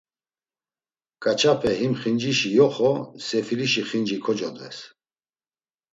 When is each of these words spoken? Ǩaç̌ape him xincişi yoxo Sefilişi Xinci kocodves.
Ǩaç̌ape 1.23 1.71
him 1.79 1.93
xincişi 1.99 2.49
yoxo 2.57 2.91
Sefilişi 3.25 3.81
Xinci 3.89 4.17
kocodves. 4.23 4.77